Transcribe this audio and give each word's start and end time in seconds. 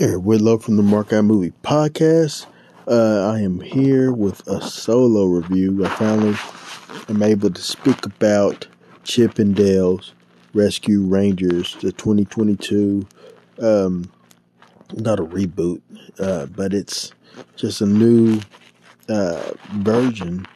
Eric 0.00 0.22
Whitlow 0.22 0.56
from 0.56 0.78
the 0.78 0.82
Mark 0.82 1.12
Out 1.12 1.26
Movie 1.26 1.52
Podcast. 1.62 2.46
Uh, 2.88 3.30
I 3.30 3.40
am 3.40 3.60
here 3.60 4.10
with 4.10 4.46
a 4.48 4.62
solo 4.62 5.26
review. 5.26 5.84
I 5.84 5.90
finally 5.90 6.34
am 7.10 7.22
able 7.22 7.50
to 7.50 7.60
speak 7.60 8.06
about 8.06 8.66
Chip 9.04 9.38
'n 9.38 9.52
Dale's 9.52 10.14
Rescue 10.54 11.02
Rangers, 11.02 11.76
the 11.82 11.92
2022, 11.92 13.06
um, 13.60 14.10
not 14.94 15.20
a 15.20 15.24
reboot, 15.24 15.82
uh, 16.18 16.46
but 16.46 16.72
it's 16.72 17.12
just 17.56 17.82
a 17.82 17.86
new 17.86 18.40
uh, 19.10 19.50
version. 19.74 20.46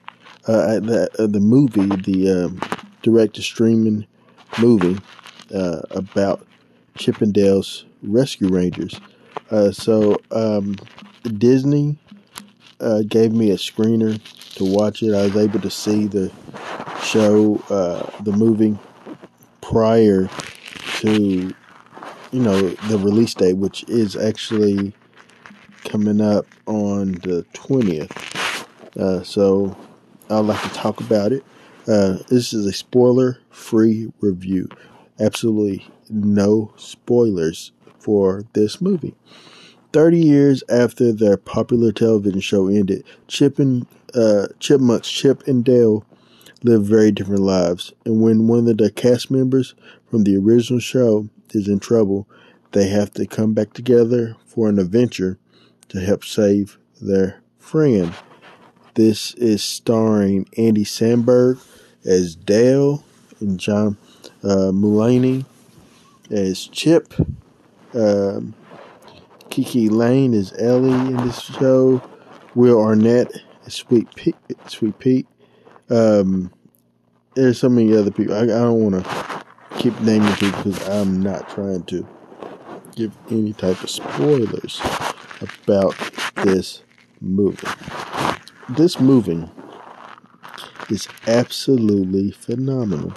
Uh, 0.47 0.81
the, 0.81 1.11
uh, 1.19 1.27
the 1.27 1.41
movie, 1.41 1.95
the 1.97 2.47
um, 2.47 2.61
direct 3.03 3.35
to 3.35 3.43
streaming 3.43 4.07
movie 4.59 4.99
uh, 5.55 5.83
about 5.91 6.47
Chip 6.97 7.21
'n 7.21 7.31
Dale's 7.31 7.85
Rescue 8.03 8.49
Rangers. 8.49 8.99
Uh, 9.55 9.71
so 9.71 10.17
um, 10.33 10.75
Disney 11.39 11.97
uh, 12.81 13.03
gave 13.07 13.33
me 13.33 13.53
a 13.53 13.57
screener 13.57 14.21
to 14.57 14.65
watch 14.65 15.01
it. 15.01 15.15
I 15.15 15.27
was 15.27 15.37
able 15.37 15.61
to 15.61 15.71
see 15.71 16.09
the 16.09 16.33
show, 17.05 17.63
uh, 17.71 18.11
the 18.25 18.33
movie, 18.33 18.77
prior 19.61 20.29
to 20.97 21.55
you 22.33 22.41
know 22.41 22.69
the 22.89 22.99
release 22.99 23.33
date, 23.35 23.53
which 23.53 23.85
is 23.85 24.17
actually 24.17 24.93
coming 25.85 26.21
up 26.21 26.47
on 26.67 27.13
the 27.13 27.47
twentieth. 27.53 28.11
Uh, 28.99 29.23
so 29.23 29.77
I'd 30.31 30.41
like 30.41 30.63
to 30.63 30.69
talk 30.71 30.99
about 30.99 31.31
it. 31.31 31.45
Uh, 31.87 32.19
this 32.29 32.53
is 32.53 32.67
a 32.67 32.73
spoiler-free 32.73 34.13
review. 34.21 34.69
Absolutely 35.21 35.87
no 36.11 36.73
spoilers 36.77 37.71
for 38.05 38.45
this 38.53 38.81
movie. 38.81 39.15
30 39.95 40.19
years 40.19 40.63
after 40.69 41.13
their 41.13 41.37
popular 41.37 41.91
television 41.91 42.41
show 42.41 42.69
ended, 42.69 43.05
Chip 43.29 43.59
and 43.59 43.87
uh, 44.15 44.49
Chipmunks 44.61 45.09
Chip 45.09 45.47
and 45.47 45.65
Dale 45.65 46.05
live 46.63 46.85
very 46.85 47.11
different 47.13 47.43
lives. 47.43 47.93
And 48.05 48.21
when 48.21 48.47
one 48.47 48.69
of 48.69 48.77
the 48.77 48.91
cast 48.91 49.31
members 49.31 49.75
from 50.11 50.25
the 50.25 50.37
original 50.37 50.81
show 50.81 51.29
is 51.51 51.69
in 51.69 51.79
trouble, 51.79 52.29
they 52.73 52.89
have 52.89 53.13
to 53.15 53.27
come 53.27 53.55
back 53.55 53.73
together 53.73 54.37
for 54.47 54.69
an 54.69 54.79
adventure 54.79 55.39
to 55.89 56.01
help 56.01 56.25
save 56.25 56.77
their 57.01 57.41
friend. 57.59 58.13
This 58.95 59.35
is 59.35 59.63
starring 59.63 60.49
Andy 60.59 60.85
Samberg 60.85 61.61
as 62.05 62.35
Dale 62.35 63.05
and 63.41 63.59
John 63.59 63.97
uh, 64.43 64.71
Mulaney 64.73 65.45
as 66.31 66.67
Chip. 66.67 67.15
Um, 67.95 68.55
KiKi 69.51 69.91
Layne 69.91 70.35
is 70.35 70.53
Ellie 70.59 70.91
in 70.91 71.17
this 71.19 71.41
show. 71.41 72.03
Will 72.55 72.81
Arnett 72.81 73.31
is 73.67 73.75
Sweet 73.75 74.13
Pete. 74.15 74.37
Sweet 74.67 74.99
Pete. 74.99 75.27
Um, 75.91 76.51
there's 77.35 77.61
so 77.61 77.69
many 77.69 77.97
other 77.97 78.11
people. 78.11 78.35
I, 78.35 78.43
I 78.43 78.47
don't 78.47 78.91
want 78.91 79.05
to 79.05 79.45
keep 79.79 79.99
naming 80.01 80.33
people 80.35 80.63
because 80.63 80.89
I'm 80.89 81.23
not 81.23 81.49
trying 81.49 81.85
to 81.85 82.07
give 82.95 83.17
any 83.31 83.53
type 83.53 83.83
of 83.83 83.91
spoilers 83.91 84.81
about 85.41 85.95
this 86.37 86.83
movie. 87.21 87.67
This 88.71 88.99
movie 88.99 89.49
is 90.91 91.09
absolutely 91.27 92.31
phenomenal. 92.31 93.13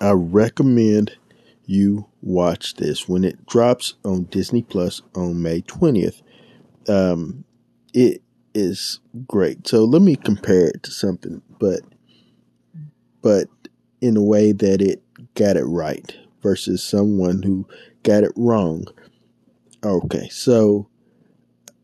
I 0.00 0.10
recommend 0.12 1.16
you 1.70 2.04
watch 2.20 2.74
this 2.74 3.08
when 3.08 3.22
it 3.22 3.46
drops 3.46 3.94
on 4.04 4.24
Disney 4.24 4.62
Plus 4.62 5.02
on 5.14 5.40
May 5.40 5.60
20th. 5.60 6.20
Um, 6.88 7.44
it 7.94 8.22
is 8.54 8.98
great. 9.28 9.68
So 9.68 9.84
let 9.84 10.02
me 10.02 10.16
compare 10.16 10.66
it 10.66 10.82
to 10.82 10.90
something, 10.90 11.42
but 11.60 11.80
but 13.22 13.46
in 14.00 14.16
a 14.16 14.22
way 14.22 14.50
that 14.50 14.82
it 14.82 15.00
got 15.34 15.56
it 15.56 15.64
right 15.64 16.12
versus 16.42 16.82
someone 16.82 17.42
who 17.42 17.68
got 18.02 18.24
it 18.24 18.32
wrong. 18.34 18.86
Okay, 19.84 20.28
so 20.28 20.88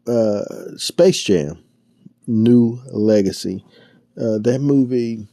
uh, 0.08 0.42
Space 0.76 1.22
Jam, 1.22 1.62
New 2.26 2.80
Legacy. 2.90 3.64
Uh, 4.20 4.38
that 4.38 4.60
movie, 4.60 5.28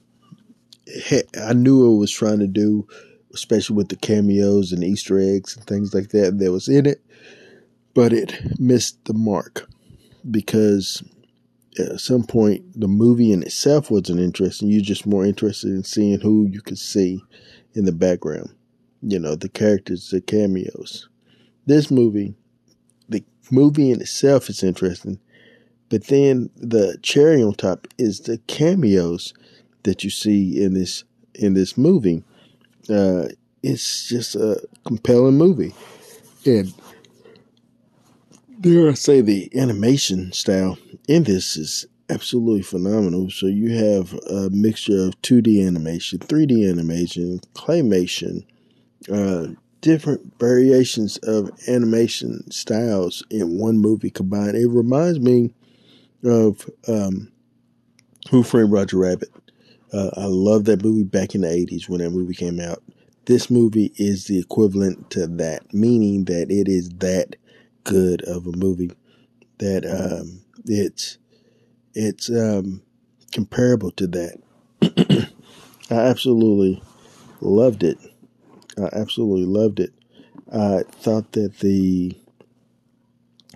I 1.41 1.53
knew 1.53 1.96
it 1.96 1.97
was 1.97 2.12
trying 2.12 2.40
to 2.40 2.47
do 2.47 2.88
especially 3.34 3.76
with 3.76 3.90
the 3.90 3.96
cameos 3.96 4.72
and 4.72 4.84
Easter 4.84 5.20
eggs 5.20 5.56
and 5.56 5.66
things 5.66 5.94
like 5.94 6.10
that 6.10 6.38
that 6.40 6.52
was 6.52 6.68
in 6.68 6.86
it. 6.86 7.04
But 7.94 8.14
it 8.14 8.60
missed 8.60 9.04
the 9.06 9.14
mark 9.14 9.68
because 10.30 11.04
at 11.80 12.00
some 12.00 12.24
point 12.24 12.80
the 12.80 12.88
movie 12.88 13.32
in 13.32 13.44
itself 13.44 13.90
wasn't 13.90 14.20
interesting. 14.20 14.70
You're 14.70 14.82
just 14.82 15.06
more 15.06 15.26
interested 15.26 15.70
in 15.70 15.84
seeing 15.84 16.20
who 16.20 16.48
you 16.48 16.62
could 16.62 16.80
see 16.80 17.24
in 17.74 17.86
the 17.86 17.92
background. 17.92 18.54
You 19.02 19.20
know, 19.20 19.36
the 19.36 19.50
characters, 19.50 20.10
the 20.10 20.22
cameos. 20.22 21.10
This 21.66 21.92
movie, 21.92 22.36
the 23.10 23.24
movie 23.52 23.92
in 23.92 24.02
itself 24.02 24.50
is 24.50 24.64
interesting, 24.64 25.20
but 25.90 26.06
then 26.06 26.50
the 26.56 26.98
cherry 27.02 27.44
on 27.44 27.54
top 27.54 27.88
is 27.98 28.22
the 28.22 28.38
cameos 28.48 29.34
that 29.84 30.04
you 30.04 30.10
see 30.10 30.62
in 30.62 30.74
this 30.74 31.04
in 31.36 31.54
this 31.54 31.78
movie 31.78 32.24
uh, 32.90 33.28
it's 33.62 34.08
just 34.08 34.36
a 34.36 34.62
compelling 34.86 35.38
movie. 35.38 35.74
And 36.46 36.74
dare 38.60 38.90
I 38.90 38.94
say 38.94 39.22
the 39.22 39.50
animation 39.56 40.32
style 40.32 40.78
in 41.08 41.24
this 41.24 41.58
is 41.58 41.86
absolutely 42.10 42.62
phenomenal. 42.62 43.30
So 43.30 43.48
you 43.48 43.76
have 43.78 44.14
a 44.30 44.50
mixture 44.52 45.06
of 45.08 45.22
2D 45.22 45.66
animation, 45.66 46.20
3D 46.20 46.70
animation, 46.70 47.40
claymation, 47.54 48.46
uh, 49.12 49.48
different 49.82 50.40
variations 50.40 51.18
of 51.24 51.52
animation 51.68 52.50
styles 52.52 53.24
in 53.30 53.58
one 53.60 53.78
movie 53.80 54.10
combined. 54.10 54.56
It 54.56 54.68
reminds 54.68 55.20
me 55.20 55.54
of 56.24 56.70
um, 56.88 57.32
Who 58.30 58.44
Framed 58.44 58.72
Roger 58.72 58.98
Rabbit. 58.98 59.30
Uh, 59.94 60.09
I 60.18 60.26
love 60.26 60.66
that 60.66 60.84
movie 60.84 61.04
back 61.04 61.36
in 61.36 61.42
the 61.42 61.48
80s 61.48 61.88
when 61.88 62.02
that 62.02 62.09
movie 62.09 62.34
came 62.34 62.59
out. 62.59 62.81
This 63.26 63.50
movie 63.50 63.94
is 63.96 64.26
the 64.26 64.40
equivalent 64.40 65.09
to 65.12 65.28
that, 65.28 65.74
meaning 65.74 66.26
that 66.26 66.52
it 66.52 66.68
is 66.68 66.90
that 66.98 67.36
good 67.84 68.22
of 68.24 68.48
a 68.48 68.58
movie 68.58 68.92
that 69.59 69.86
um, 69.86 70.42
it's 70.66 71.18
it's 71.94 72.30
um, 72.30 72.82
comparable 73.32 73.92
to 73.92 74.08
that. 74.08 74.40
I 75.90 75.96
absolutely 75.96 76.82
loved 77.40 77.84
it. 77.84 77.98
I 78.78 78.90
absolutely 78.94 79.46
loved 79.46 79.80
it. 79.80 79.94
I 80.52 80.84
thought 80.90 81.34
that 81.34 81.59
the 81.59 82.18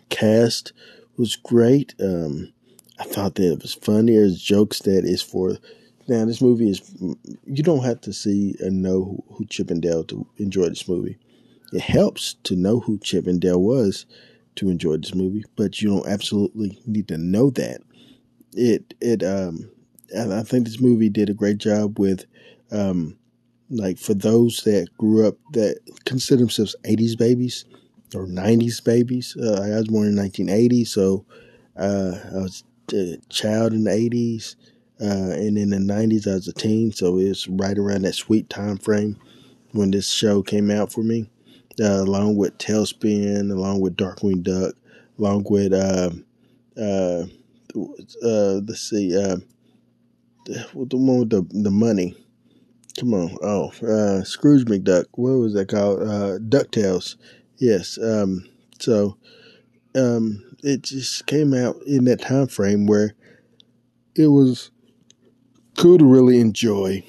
cast 0.09 0.71
was 1.17 1.35
great. 1.35 1.95
Um, 1.99 2.53
I 2.99 3.03
thought 3.03 3.35
that 3.35 3.51
it 3.53 3.61
was 3.61 3.73
funny. 3.73 4.13
There's 4.13 4.41
jokes 4.41 4.79
that 4.83 5.03
is 5.03 5.21
for 5.21 5.57
now, 6.07 6.25
this 6.25 6.41
movie 6.41 6.69
is, 6.69 6.81
you 7.45 7.63
don't 7.63 7.83
have 7.83 8.01
to 8.01 8.13
see 8.13 8.55
and 8.59 8.81
know 8.81 9.03
who, 9.03 9.23
who 9.35 9.45
Chip 9.45 9.71
'n 9.71 9.79
Dale 9.79 10.03
to 10.05 10.25
enjoy 10.37 10.69
this 10.69 10.87
movie. 10.87 11.17
It 11.73 11.81
helps 11.81 12.35
to 12.43 12.55
know 12.55 12.79
who 12.81 12.97
Chip 12.99 13.27
'n 13.27 13.39
Dale 13.39 13.61
was 13.61 14.05
to 14.57 14.69
enjoy 14.69 14.97
this 14.97 15.15
movie, 15.15 15.45
but 15.55 15.81
you 15.81 15.89
don't 15.89 16.07
absolutely 16.07 16.79
need 16.87 17.07
to 17.09 17.17
know 17.17 17.49
that. 17.51 17.81
It, 18.53 18.93
it, 19.01 19.23
um, 19.23 19.69
I 20.17 20.43
think 20.43 20.65
this 20.65 20.81
movie 20.81 21.09
did 21.09 21.29
a 21.29 21.33
great 21.35 21.59
job 21.59 21.99
with, 21.99 22.25
um, 22.71 23.17
like 23.69 23.97
for 23.99 24.13
those 24.13 24.63
that 24.65 24.87
grew 24.97 25.27
up 25.27 25.37
that 25.53 25.79
consider 26.05 26.39
themselves 26.41 26.75
80s 26.85 27.15
babies 27.17 27.65
or 28.15 28.27
90s 28.27 28.81
babies. 28.81 29.35
Uh, 29.41 29.61
I 29.63 29.77
was 29.77 29.87
born 29.87 30.07
in 30.09 30.15
1980, 30.15 30.85
so 30.85 31.25
uh, 31.77 32.15
I 32.33 32.37
was 32.37 32.63
a 32.93 33.17
child 33.29 33.73
in 33.73 33.85
the 33.85 33.91
80s. 33.91 34.55
Uh, 34.99 35.31
and 35.31 35.57
in 35.57 35.69
the 35.69 35.77
90s, 35.77 36.27
I 36.27 36.35
was 36.35 36.47
a 36.47 36.53
teen, 36.53 36.91
so 36.91 37.19
it's 37.19 37.47
right 37.47 37.77
around 37.77 38.03
that 38.03 38.15
sweet 38.15 38.49
time 38.49 38.77
frame 38.77 39.17
when 39.71 39.91
this 39.91 40.09
show 40.09 40.41
came 40.41 40.71
out 40.71 40.91
for 40.91 41.03
me, 41.03 41.29
uh, 41.79 42.01
along 42.01 42.35
with 42.35 42.57
TaleSpin, 42.57 43.51
along 43.51 43.81
with 43.81 43.95
Darkwing 43.95 44.41
Duck, 44.41 44.75
along 45.19 45.45
with, 45.49 45.73
uh, 45.73 46.09
uh, 46.79 47.25
uh, 48.23 48.61
let's 48.67 48.89
see, 48.89 49.15
uh, 49.15 49.37
the 50.45 50.97
one 50.97 51.19
with 51.19 51.29
the, 51.29 51.45
the 51.51 51.71
money. 51.71 52.15
Come 52.97 53.13
on. 53.13 53.37
Oh, 53.43 53.71
uh, 53.85 54.23
Scrooge 54.23 54.65
McDuck. 54.65 55.05
What 55.11 55.33
was 55.33 55.53
that 55.53 55.67
called? 55.67 56.01
Uh, 56.01 56.39
DuckTales. 56.39 57.15
Yes. 57.57 57.99
Um, 58.01 58.49
so, 58.79 59.17
um, 59.95 60.43
it 60.63 60.81
just 60.81 61.27
came 61.27 61.53
out 61.53 61.75
in 61.85 62.05
that 62.05 62.21
time 62.21 62.47
frame 62.47 62.87
where 62.87 63.13
it 64.15 64.27
was 64.27 64.71
cool 65.77 65.97
to 65.97 66.05
really 66.05 66.41
enjoy. 66.41 67.03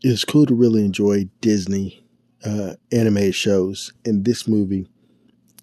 It's 0.00 0.24
cool 0.24 0.46
to 0.46 0.54
really 0.54 0.84
enjoy 0.84 1.28
Disney 1.40 2.02
uh, 2.44 2.74
animated 2.90 3.34
shows, 3.34 3.92
and 4.04 4.24
this 4.24 4.48
movie 4.48 4.88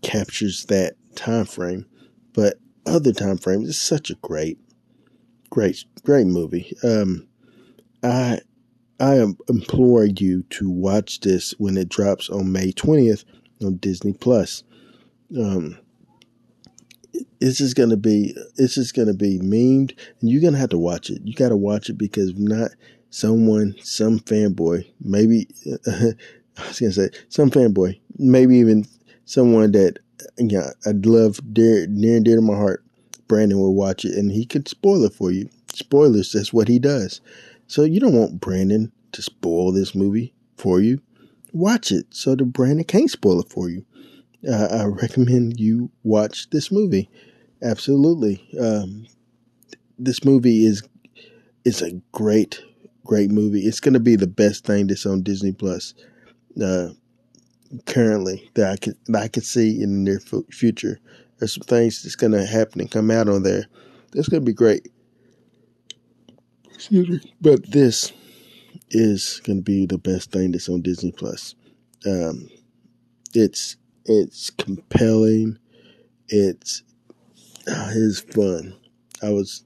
captures 0.01 0.65
that 0.65 0.93
time 1.15 1.45
frame. 1.45 1.85
But 2.33 2.59
other 2.85 3.11
time 3.11 3.37
frames, 3.37 3.67
it's 3.67 3.81
such 3.81 4.09
a 4.09 4.15
great, 4.15 4.59
great, 5.49 5.83
great 6.03 6.27
movie. 6.27 6.75
Um, 6.83 7.27
I 8.03 8.39
I 8.99 9.25
implore 9.47 10.05
you 10.05 10.43
to 10.43 10.69
watch 10.69 11.21
this 11.21 11.51
when 11.57 11.77
it 11.77 11.89
drops 11.89 12.29
on 12.29 12.51
May 12.51 12.71
twentieth 12.71 13.25
on 13.61 13.77
Disney 13.77 14.13
Plus. 14.13 14.63
Um, 15.37 15.77
it's 17.39 17.57
just 17.57 17.75
gonna 17.75 17.97
be 17.97 18.35
it's 18.57 18.75
just 18.75 18.95
gonna 18.95 19.13
be 19.13 19.39
memed, 19.39 19.95
and 20.19 20.29
you're 20.29 20.41
gonna 20.41 20.57
have 20.57 20.69
to 20.69 20.77
watch 20.77 21.09
it. 21.09 21.21
You 21.23 21.33
got 21.33 21.49
to 21.49 21.57
watch 21.57 21.89
it 21.89 21.97
because 21.97 22.33
not 22.35 22.71
someone, 23.09 23.75
some 23.81 24.19
fanboy, 24.19 24.85
maybe 25.01 25.47
I 25.87 26.67
was 26.67 26.79
gonna 26.79 26.91
say 26.91 27.09
some 27.29 27.49
fanboy, 27.49 27.99
maybe 28.17 28.57
even 28.57 28.85
someone 29.25 29.71
that 29.71 29.99
yeah, 30.37 30.71
I'd 30.85 31.05
love 31.05 31.39
dear, 31.53 31.87
near 31.87 32.17
and 32.17 32.25
dear 32.25 32.35
to 32.35 32.41
my 32.41 32.55
heart. 32.55 32.83
Brandon 33.27 33.59
will 33.59 33.75
watch 33.75 34.05
it, 34.05 34.15
and 34.15 34.31
he 34.31 34.45
could 34.45 34.67
spoil 34.67 35.03
it 35.05 35.13
for 35.13 35.31
you. 35.31 35.49
Spoilers, 35.73 36.31
that's 36.31 36.51
what 36.51 36.67
he 36.67 36.79
does. 36.79 37.21
So 37.67 37.83
you 37.83 37.99
don't 37.99 38.15
want 38.15 38.41
Brandon 38.41 38.91
to 39.11 39.21
spoil 39.21 39.71
this 39.71 39.93
movie 39.93 40.33
for 40.57 40.81
you. 40.81 41.01
Watch 41.53 41.91
it 41.91 42.07
so 42.09 42.35
that 42.35 42.45
Brandon 42.45 42.83
can't 42.83 43.09
spoil 43.09 43.39
it 43.39 43.49
for 43.49 43.69
you. 43.69 43.85
Uh, 44.47 44.67
I 44.71 44.85
recommend 44.85 45.59
you 45.59 45.91
watch 46.03 46.49
this 46.49 46.71
movie. 46.71 47.09
Absolutely, 47.61 48.47
um, 48.59 49.05
this 49.97 50.23
movie 50.23 50.65
is 50.65 50.81
is 51.65 51.81
a 51.81 51.91
great, 52.13 52.61
great 53.05 53.31
movie. 53.31 53.61
It's 53.61 53.81
going 53.81 53.95
to 53.95 53.99
be 53.99 54.15
the 54.15 54.27
best 54.27 54.65
thing 54.65 54.87
that's 54.87 55.05
on 55.05 55.23
Disney 55.23 55.51
Plus 55.51 55.93
uh, 56.63 56.89
currently 57.85 58.49
that 58.53 58.71
I 58.71 58.77
could 58.77 58.97
that 59.07 59.23
I 59.23 59.27
could 59.27 59.45
see 59.45 59.81
in 59.81 60.05
the 60.05 60.11
near 60.11 60.43
future. 60.51 60.99
There's 61.37 61.53
some 61.53 61.63
things 61.63 62.03
that's 62.03 62.15
going 62.15 62.33
to 62.33 62.45
happen 62.45 62.81
and 62.81 62.91
come 62.91 63.11
out 63.11 63.29
on 63.29 63.43
there. 63.43 63.65
That's 64.13 64.29
going 64.29 64.41
to 64.41 64.45
be 64.45 64.53
great. 64.53 64.87
Excuse 66.73 67.09
me, 67.09 67.33
but 67.41 67.69
this 67.71 68.13
is 68.89 69.41
going 69.43 69.59
to 69.59 69.63
be 69.63 69.85
the 69.85 69.97
best 69.97 70.31
thing 70.31 70.51
that's 70.51 70.69
on 70.69 70.81
Disney 70.81 71.11
Plus. 71.11 71.55
Um, 72.05 72.49
it's 73.33 73.75
it's 74.09 74.49
compelling. 74.49 75.59
It's 76.27 76.83
uh, 77.67 77.91
it's 77.93 78.21
fun. 78.21 78.75
I 79.21 79.29
was 79.29 79.63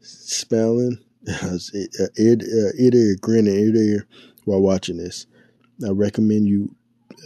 smiling. 0.00 0.98
I 1.42 1.46
was 1.46 1.72
uh, 1.74 2.06
ear, 2.18 2.34
uh, 2.34 2.72
ear 2.78 2.90
to 2.90 2.96
ear, 2.96 3.16
grinning 3.20 3.54
ear 3.54 3.76
ear 3.76 4.06
while 4.44 4.60
watching 4.60 4.98
this. 4.98 5.26
I 5.84 5.90
recommend 5.90 6.46
you 6.46 6.74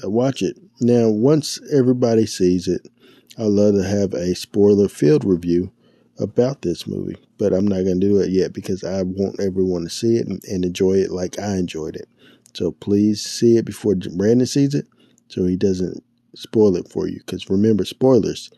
uh, 0.03 0.11
watch 0.11 0.43
it. 0.43 0.57
Now, 0.81 1.09
once 1.11 1.61
everybody 1.73 2.25
sees 2.25 2.67
it, 2.67 2.89
I'd 3.37 3.45
love 3.45 3.75
to 3.75 3.85
have 3.85 4.15
a 4.15 4.35
spoiler 4.35 4.89
filled 4.89 5.25
review 5.25 5.71
about 6.19 6.63
this 6.63 6.87
movie, 6.87 7.17
but 7.37 7.53
I'm 7.53 7.67
not 7.67 7.85
going 7.85 8.01
to 8.01 8.09
do 8.09 8.21
it 8.21 8.31
yet 8.31 8.53
because 8.53 8.83
I 8.85 9.03
want 9.03 9.41
everyone 9.41 9.83
to 9.83 9.91
see 9.91 10.17
it 10.17 10.27
and, 10.27 10.43
and, 10.45 10.65
enjoy 10.65 10.95
it 10.95 11.11
like 11.11 11.39
I 11.39 11.57
enjoyed 11.57 11.95
it. 11.95 12.09
So 12.55 12.73
please 12.73 13.23
see 13.23 13.57
it 13.57 13.65
before 13.65 13.95
Brandon 13.95 14.47
sees 14.47 14.75
it 14.75 14.87
so 15.29 15.45
he 15.45 15.57
doesn't 15.57 16.03
spoil 16.35 16.77
it 16.77 16.89
for 16.89 17.09
you. 17.09 17.19
Because 17.19 17.49
remember, 17.51 17.85
spoilers, 17.85 18.51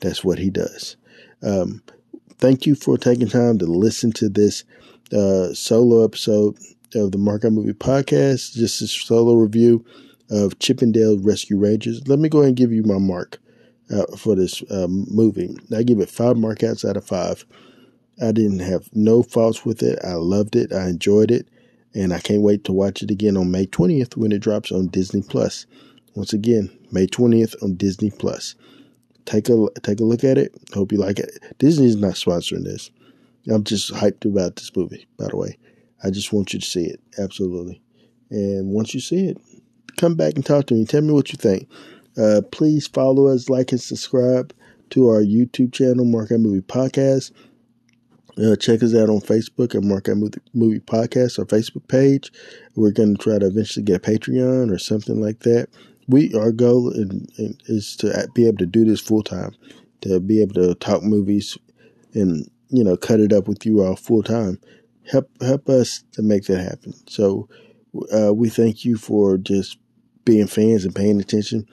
that's 0.00 0.24
what 0.24 0.38
he 0.38 0.50
does. 0.50 0.96
Um, 1.42 1.82
thank 2.38 2.66
you 2.66 2.74
for 2.74 2.96
taking 2.96 3.28
time 3.28 3.58
to 3.58 3.66
listen 3.66 4.12
to 4.12 4.28
this 4.28 4.64
uh, 5.12 5.52
solo 5.54 6.04
episode 6.04 6.56
of 6.94 7.12
the 7.12 7.18
Mark 7.18 7.44
Out 7.44 7.52
Movie 7.52 7.72
Podcast, 7.72 8.54
just 8.54 8.80
a 8.80 8.86
solo 8.86 9.34
review 9.34 9.84
of 10.30 10.58
Chip 10.58 10.82
'n 10.82 10.92
Dale 10.92 11.18
Rescue 11.18 11.58
Rangers. 11.58 12.06
Let 12.06 12.18
me 12.18 12.28
go 12.28 12.38
ahead 12.38 12.48
and 12.48 12.56
give 12.56 12.72
you 12.72 12.82
my 12.82 12.98
mark 12.98 13.38
uh, 13.90 14.16
for 14.16 14.34
this 14.34 14.62
um, 14.70 15.06
movie. 15.10 15.56
I 15.74 15.82
give 15.82 16.00
it 16.00 16.10
five 16.10 16.36
markouts 16.36 16.88
out 16.88 16.96
of 16.96 17.04
five. 17.04 17.44
I 18.20 18.32
didn't 18.32 18.60
have 18.60 18.88
no 18.94 19.22
faults 19.22 19.64
with 19.64 19.82
it. 19.82 19.98
I 20.04 20.14
loved 20.14 20.56
it. 20.56 20.72
I 20.72 20.88
enjoyed 20.88 21.30
it. 21.30 21.48
And 21.94 22.12
I 22.12 22.20
can't 22.20 22.42
wait 22.42 22.64
to 22.64 22.72
watch 22.72 23.02
it 23.02 23.10
again 23.10 23.36
on 23.36 23.50
May 23.50 23.66
20th 23.66 24.16
when 24.16 24.32
it 24.32 24.40
drops 24.40 24.70
on 24.70 24.88
Disney 24.88 25.22
Plus. 25.22 25.66
Once 26.18 26.32
again, 26.32 26.68
May 26.90 27.06
20th 27.06 27.54
on 27.62 27.76
Disney 27.76 28.10
Plus. 28.10 28.56
Take 29.24 29.48
a 29.48 29.68
take 29.84 30.00
a 30.00 30.04
look 30.04 30.24
at 30.24 30.36
it. 30.36 30.52
Hope 30.74 30.90
you 30.90 30.98
like 30.98 31.20
it. 31.20 31.30
Disney's 31.60 31.94
not 31.94 32.14
sponsoring 32.14 32.64
this. 32.64 32.90
I'm 33.48 33.62
just 33.62 33.92
hyped 33.92 34.24
about 34.24 34.56
this 34.56 34.74
movie, 34.74 35.06
by 35.16 35.28
the 35.28 35.36
way. 35.36 35.56
I 36.02 36.10
just 36.10 36.32
want 36.32 36.52
you 36.52 36.58
to 36.58 36.66
see 36.66 36.86
it. 36.86 37.00
Absolutely. 37.20 37.80
And 38.32 38.70
once 38.70 38.94
you 38.94 39.00
see 39.00 39.28
it, 39.28 39.38
come 39.96 40.16
back 40.16 40.34
and 40.34 40.44
talk 40.44 40.66
to 40.66 40.74
me. 40.74 40.86
Tell 40.86 41.02
me 41.02 41.12
what 41.12 41.30
you 41.30 41.36
think. 41.36 41.68
Uh, 42.20 42.40
please 42.50 42.88
follow 42.88 43.28
us, 43.28 43.48
like, 43.48 43.70
and 43.70 43.80
subscribe 43.80 44.52
to 44.90 45.06
our 45.06 45.22
YouTube 45.22 45.72
channel, 45.72 46.04
Mark 46.04 46.32
Movie 46.32 46.62
Podcast. 46.62 47.30
Uh, 48.36 48.56
check 48.56 48.82
us 48.82 48.92
out 48.92 49.08
on 49.08 49.20
Facebook 49.20 49.76
at 49.76 49.84
Mark 49.84 50.08
Movie 50.08 50.80
Podcast, 50.80 51.38
our 51.38 51.44
Facebook 51.44 51.86
page. 51.86 52.32
We're 52.74 52.90
going 52.90 53.16
to 53.16 53.22
try 53.22 53.38
to 53.38 53.46
eventually 53.46 53.84
get 53.84 54.02
Patreon 54.02 54.72
or 54.72 54.78
something 54.78 55.20
like 55.20 55.40
that. 55.40 55.68
We 56.08 56.34
our 56.34 56.52
goal 56.52 56.92
is 56.94 57.96
to 57.96 58.28
be 58.34 58.46
able 58.46 58.58
to 58.58 58.66
do 58.66 58.84
this 58.84 59.00
full 59.00 59.22
time, 59.22 59.54
to 60.00 60.20
be 60.20 60.40
able 60.40 60.54
to 60.54 60.74
talk 60.74 61.02
movies, 61.02 61.58
and 62.14 62.50
you 62.70 62.82
know 62.82 62.96
cut 62.96 63.20
it 63.20 63.32
up 63.32 63.46
with 63.46 63.64
you 63.66 63.82
all 63.82 63.96
full 63.96 64.22
time. 64.22 64.58
Help 65.10 65.30
help 65.42 65.68
us 65.68 66.04
to 66.12 66.22
make 66.22 66.44
that 66.44 66.60
happen. 66.60 66.94
So 67.08 67.48
uh, 68.12 68.32
we 68.34 68.48
thank 68.48 68.84
you 68.84 68.96
for 68.96 69.38
just 69.38 69.78
being 70.24 70.46
fans 70.46 70.84
and 70.84 70.94
paying 70.94 71.20
attention. 71.20 71.66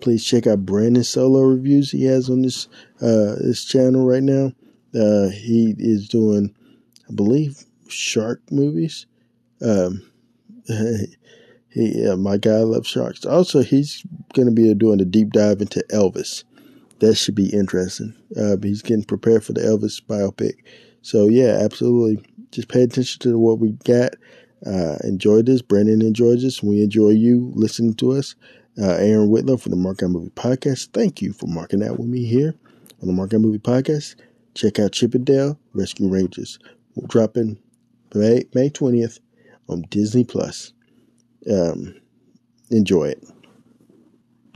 Please 0.00 0.24
check 0.24 0.46
out 0.46 0.66
Brandon's 0.66 1.08
solo 1.08 1.42
reviews 1.42 1.90
he 1.92 2.04
has 2.04 2.28
on 2.28 2.42
this 2.42 2.68
uh, 3.00 3.36
this 3.40 3.64
channel 3.64 4.06
right 4.06 4.22
now. 4.22 4.52
Uh, 4.94 5.28
he 5.30 5.74
is 5.78 6.08
doing, 6.08 6.54
I 7.08 7.14
believe, 7.14 7.64
shark 7.88 8.42
movies. 8.50 9.06
Um, 9.62 10.02
he, 11.72 12.06
uh, 12.06 12.16
my 12.16 12.36
guy 12.36 12.58
loves 12.58 12.88
sharks. 12.88 13.24
Also, 13.24 13.62
he's 13.62 14.04
going 14.34 14.46
to 14.46 14.52
be 14.52 14.72
doing 14.74 15.00
a 15.00 15.04
deep 15.04 15.30
dive 15.30 15.60
into 15.60 15.84
Elvis. 15.90 16.44
That 17.00 17.16
should 17.16 17.34
be 17.34 17.48
interesting. 17.48 18.14
Uh, 18.36 18.56
he's 18.62 18.82
getting 18.82 19.04
prepared 19.04 19.42
for 19.44 19.52
the 19.54 19.60
Elvis 19.60 20.00
biopic. 20.00 20.54
So 21.02 21.28
yeah, 21.28 21.58
absolutely. 21.60 22.24
Just 22.52 22.68
pay 22.68 22.82
attention 22.82 23.18
to 23.20 23.38
what 23.38 23.58
we 23.58 23.72
got. 23.84 24.12
Uh, 24.64 24.96
enjoy 25.02 25.42
this. 25.42 25.62
Brandon 25.62 26.02
enjoyed 26.02 26.40
this. 26.40 26.62
We 26.62 26.82
enjoy 26.82 27.10
you 27.10 27.50
listening 27.56 27.94
to 27.94 28.12
us. 28.12 28.36
Uh, 28.80 28.92
Aaron 28.92 29.30
Whitlow 29.30 29.56
from 29.56 29.70
the 29.70 29.76
Mark 29.76 30.02
Out 30.02 30.10
Movie 30.10 30.30
Podcast. 30.30 30.90
Thank 30.92 31.20
you 31.20 31.32
for 31.32 31.46
marking 31.46 31.82
out 31.82 31.98
with 31.98 32.08
me 32.08 32.24
here 32.24 32.54
on 33.00 33.08
the 33.08 33.12
Mark 33.12 33.34
Out 33.34 33.40
Movie 33.40 33.58
Podcast. 33.58 34.14
Check 34.54 34.78
out 34.78 34.92
Chip 34.92 35.14
'n 35.14 35.24
Dale 35.24 35.58
Rescue 35.72 36.08
Rangers. 36.08 36.58
We're 36.94 37.06
dropping 37.08 37.58
May, 38.14 38.44
May 38.54 38.70
20th 38.70 39.18
on 39.68 39.82
Disney 39.90 40.24
Plus. 40.24 40.72
Um, 41.50 42.00
enjoy 42.70 43.06
it. 43.10 43.24